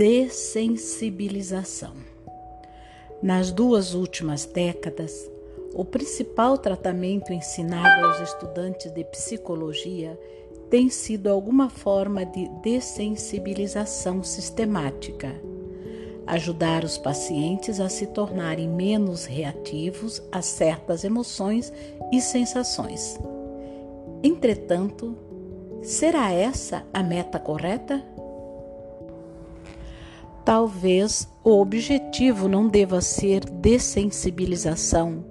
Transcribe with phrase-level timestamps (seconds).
[0.00, 1.92] Dessensibilização.
[3.22, 5.30] Nas duas últimas décadas,
[5.74, 10.18] o principal tratamento ensinado aos estudantes de psicologia
[10.70, 15.38] tem sido alguma forma de dessensibilização sistemática.
[16.26, 21.70] Ajudar os pacientes a se tornarem menos reativos a certas emoções
[22.10, 23.20] e sensações.
[24.22, 25.14] Entretanto,
[25.82, 28.02] será essa a meta correta?
[30.50, 35.24] Talvez o objetivo não deva ser dessensibilização,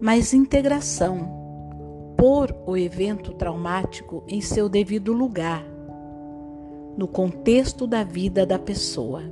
[0.00, 1.30] mas integração.
[2.16, 5.64] Pôr o evento traumático em seu devido lugar,
[6.98, 9.22] no contexto da vida da pessoa.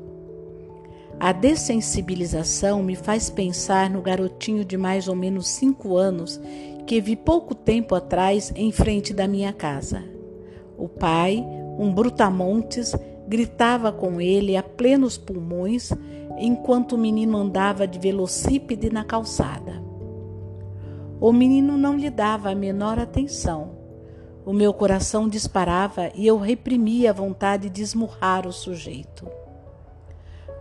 [1.18, 6.40] A dessensibilização me faz pensar no garotinho de mais ou menos cinco anos
[6.86, 10.04] que vi pouco tempo atrás em frente da minha casa.
[10.78, 11.44] O pai,
[11.76, 12.94] um brutamontes,
[13.26, 15.90] gritava com ele a plenos pulmões
[16.38, 19.82] enquanto o menino andava de velocípede na calçada.
[21.20, 23.70] O menino não lhe dava a menor atenção.
[24.44, 29.26] O meu coração disparava e eu reprimia a vontade de esmurrar o sujeito.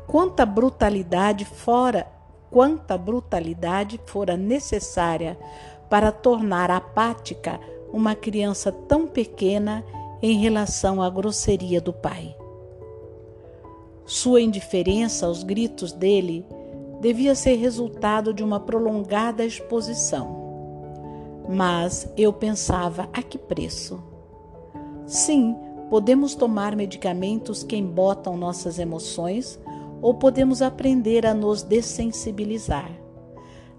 [0.08, 2.08] Quanta brutalidade fora,
[2.50, 5.38] quanta brutalidade fora necessária
[5.90, 7.60] para tornar apática
[7.92, 9.84] uma criança tão pequena
[10.22, 12.36] em relação à grosseria do pai.
[14.06, 16.46] Sua indiferença aos gritos dele
[17.00, 20.42] devia ser resultado de uma prolongada exposição.
[21.50, 24.02] Mas eu pensava a que preço?
[25.06, 25.56] Sim,
[25.90, 29.60] podemos tomar medicamentos que embotam nossas emoções
[30.02, 32.92] ou podemos aprender a nos dessensibilizar.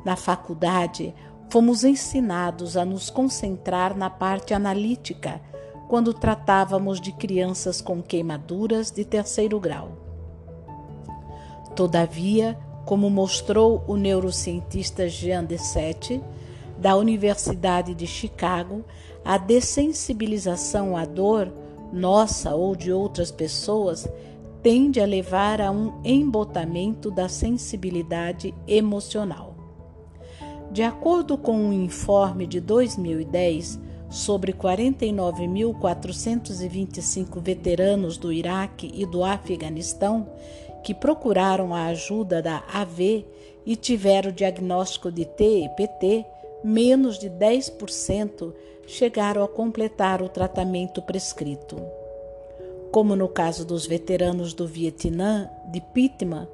[0.04, 1.14] Na faculdade,
[1.50, 5.40] fomos ensinados a nos concentrar na parte analítica
[5.88, 10.03] quando tratávamos de crianças com queimaduras de terceiro grau.
[11.74, 16.20] Todavia, como mostrou o neurocientista Jean Dessette,
[16.78, 18.84] da Universidade de Chicago,
[19.24, 21.52] a dessensibilização à dor,
[21.92, 24.08] nossa ou de outras pessoas,
[24.62, 29.54] tende a levar a um embotamento da sensibilidade emocional.
[30.70, 40.28] De acordo com um informe de 2010 sobre 49.425 veteranos do Iraque e do Afeganistão,
[40.84, 43.24] que procuraram a ajuda da AV
[43.64, 46.26] e tiveram o diagnóstico de TEPT,
[46.62, 48.52] menos de 10%
[48.86, 51.80] chegaram a completar o tratamento prescrito.
[52.92, 56.46] Como no caso dos veteranos do Vietnã, de Pittman,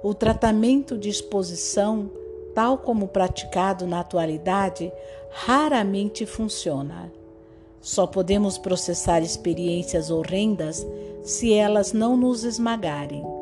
[0.00, 2.08] o tratamento de exposição,
[2.54, 4.92] tal como praticado na atualidade,
[5.30, 7.12] raramente funciona.
[7.80, 10.86] Só podemos processar experiências horrendas
[11.24, 13.41] se elas não nos esmagarem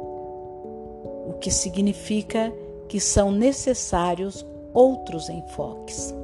[1.41, 2.53] que significa
[2.89, 6.15] que são necessários outros enfoques.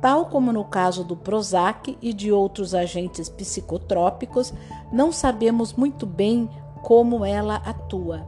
[0.00, 4.54] Tal como no caso do Prozac e de outros agentes psicotrópicos,
[4.92, 6.48] não sabemos muito bem
[6.80, 8.24] como ela atua,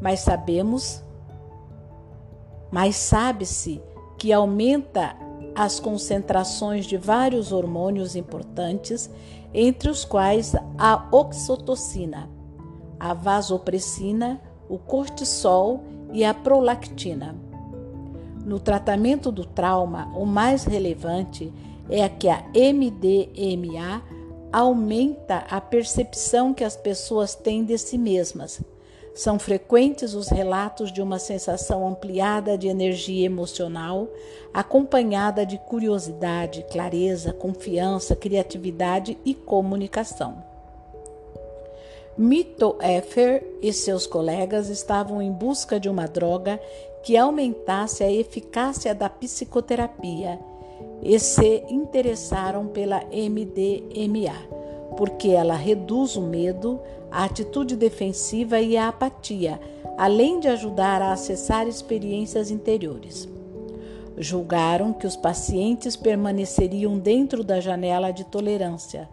[0.00, 1.02] mas sabemos,
[2.70, 3.82] mas sabe-se
[4.16, 5.16] que aumenta
[5.56, 9.10] as concentrações de vários hormônios importantes
[9.54, 12.28] entre os quais a oxitocina,
[13.00, 14.38] a vasopressina,
[14.68, 15.82] o cortisol
[16.12, 17.34] e a prolactina.
[18.44, 21.50] No tratamento do trauma, o mais relevante
[21.88, 24.02] é que a MDMA
[24.52, 28.60] aumenta a percepção que as pessoas têm de si mesmas.
[29.16, 34.08] São frequentes os relatos de uma sensação ampliada de energia emocional,
[34.52, 40.44] acompanhada de curiosidade, clareza, confiança, criatividade e comunicação.
[42.18, 46.60] Mito Effer e seus colegas estavam em busca de uma droga
[47.02, 50.38] que aumentasse a eficácia da psicoterapia
[51.02, 54.55] e se interessaram pela MDMA,
[54.96, 56.80] porque ela reduz o medo,
[57.10, 59.60] a atitude defensiva e a apatia,
[59.96, 63.28] além de ajudar a acessar experiências interiores.
[64.18, 69.08] Julgaram que os pacientes permaneceriam dentro da janela de tolerância,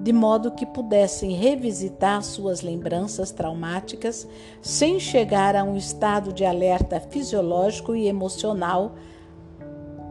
[0.00, 4.26] de modo que pudessem revisitar suas lembranças traumáticas
[4.60, 8.96] sem chegar a um estado de alerta fisiológico e emocional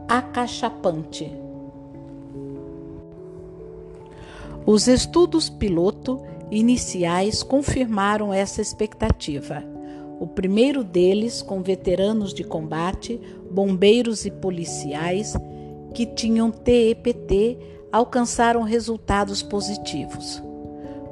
[0.07, 1.46] acachapante.
[4.69, 6.21] Os estudos piloto
[6.51, 9.63] iniciais confirmaram essa expectativa.
[10.19, 13.17] O primeiro deles com veteranos de combate,
[13.49, 15.37] bombeiros e policiais
[15.93, 17.57] que tinham TEPT
[17.93, 20.43] alcançaram resultados positivos.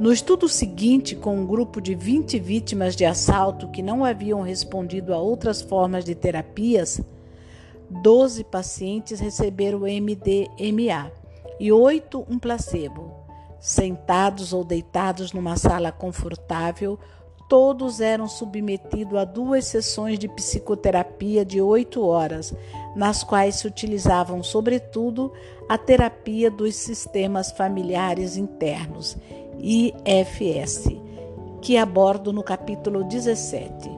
[0.01, 5.13] No estudo seguinte, com um grupo de 20 vítimas de assalto que não haviam respondido
[5.13, 6.99] a outras formas de terapias,
[7.89, 11.09] 12 pacientes receberam MDMA
[11.57, 13.14] e 8 um placebo.
[13.59, 16.99] Sentados ou deitados numa sala confortável,
[17.47, 22.53] todos eram submetidos a duas sessões de psicoterapia de oito horas,
[22.95, 25.31] nas quais se utilizavam, sobretudo,
[25.69, 29.17] a terapia dos sistemas familiares internos,
[29.59, 30.89] IFS,
[31.61, 33.89] que abordo no capítulo 17.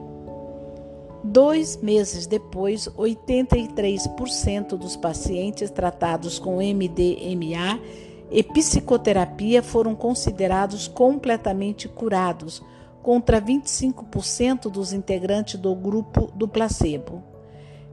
[1.24, 7.80] Dois meses depois, 83% dos pacientes tratados com MDMA
[8.30, 12.62] e psicoterapia foram considerados completamente curados,
[13.02, 17.22] contra 25% dos integrantes do grupo do placebo.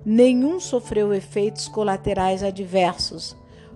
[0.05, 3.35] Nenhum sofreu efeitos colaterais adversos.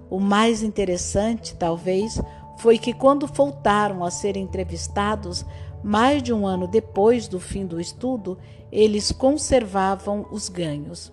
[0.09, 2.21] O mais interessante, talvez,
[2.57, 5.45] foi que quando voltaram a ser entrevistados,
[5.81, 8.37] mais de um ano depois do fim do estudo,
[8.71, 11.11] eles conservavam os ganhos.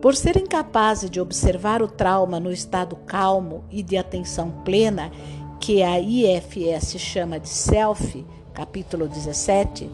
[0.00, 5.10] Por serem capazes de observar o trauma no estado calmo e de atenção plena,
[5.58, 9.90] que a IFS chama de self, capítulo 17,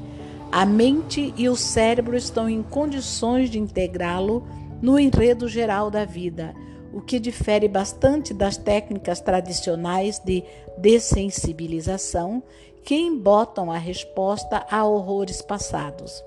[0.50, 4.46] a mente e o cérebro estão em condições de integrá-lo
[4.82, 6.54] no enredo geral da vida,
[6.92, 10.44] o que difere bastante das técnicas tradicionais de
[10.76, 12.42] dessensibilização
[12.84, 16.22] que embotam a resposta a horrores passados.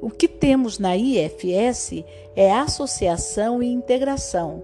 [0.00, 2.04] O que temos na IFS
[2.34, 4.62] é associação e integração.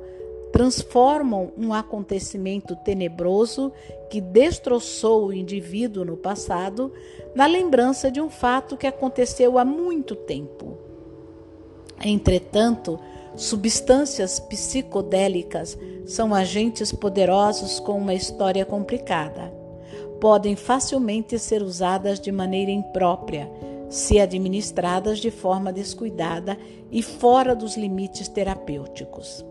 [0.51, 3.71] Transformam um acontecimento tenebroso
[4.09, 6.91] que destroçou o indivíduo no passado
[7.35, 10.79] na lembrança de um fato que aconteceu há muito tempo.
[12.03, 12.99] Entretanto,
[13.35, 19.53] substâncias psicodélicas são agentes poderosos com uma história complicada.
[20.19, 23.51] Podem facilmente ser usadas de maneira imprópria
[23.89, 26.59] se administradas de forma descuidada
[26.91, 29.45] e fora dos limites terapêuticos.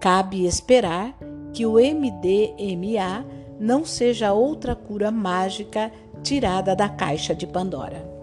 [0.00, 1.16] Cabe esperar
[1.52, 3.24] que o MDMA
[3.60, 8.21] não seja outra cura mágica tirada da caixa de Pandora.